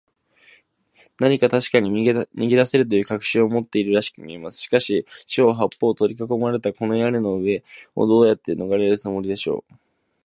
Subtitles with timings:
[1.19, 4.57] 何かたしかに逃げだせるという確信を持っているらしくみえます。
[4.59, 7.63] しかし、四ほう八ぽうからとりかこまれた、この屋根の上
[7.95, 9.73] を、どうしてのがれるつもりでしょう。